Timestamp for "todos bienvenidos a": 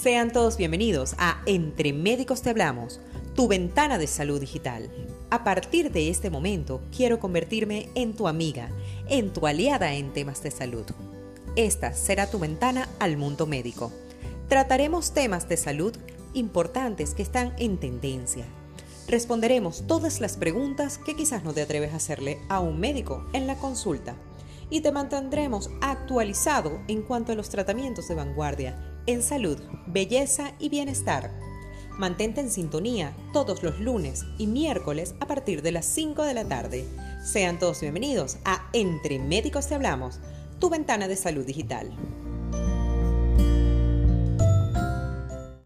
0.32-1.42, 37.58-38.68